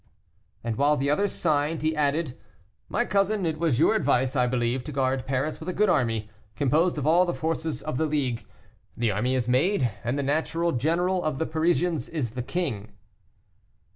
And 0.63 0.77
while 0.77 0.97
the 0.97 1.11
others 1.11 1.31
signed, 1.31 1.83
he 1.83 1.95
added, 1.95 2.35
"My 2.89 3.05
cousin, 3.05 3.45
it 3.45 3.59
was 3.59 3.77
your 3.79 3.93
advice, 3.93 4.35
I 4.35 4.47
believe, 4.47 4.83
to 4.85 4.91
guard 4.91 5.27
Paris 5.27 5.59
with 5.59 5.69
a 5.69 5.73
good 5.73 5.89
army, 5.89 6.27
composed 6.55 6.97
of 6.97 7.05
all 7.05 7.23
the 7.23 7.35
forces 7.35 7.83
of 7.83 7.97
the 7.97 8.07
League. 8.07 8.47
The 8.97 9.11
army 9.11 9.35
is 9.35 9.47
made, 9.47 9.91
and 10.03 10.17
the 10.17 10.23
natural 10.23 10.71
general 10.71 11.23
of 11.23 11.37
the 11.37 11.45
Parisians 11.45 12.09
is 12.09 12.31
the 12.31 12.41
king." 12.41 12.93